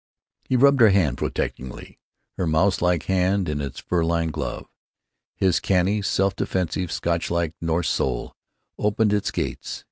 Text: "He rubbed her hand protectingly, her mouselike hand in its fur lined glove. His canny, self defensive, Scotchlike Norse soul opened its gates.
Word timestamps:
"He 0.49 0.55
rubbed 0.55 0.81
her 0.81 0.89
hand 0.89 1.19
protectingly, 1.19 1.99
her 2.35 2.47
mouselike 2.47 3.03
hand 3.03 3.47
in 3.47 3.61
its 3.61 3.77
fur 3.79 4.03
lined 4.03 4.33
glove. 4.33 4.65
His 5.35 5.59
canny, 5.59 6.01
self 6.01 6.35
defensive, 6.35 6.91
Scotchlike 6.91 7.53
Norse 7.61 7.87
soul 7.89 8.35
opened 8.79 9.13
its 9.13 9.29
gates. 9.29 9.79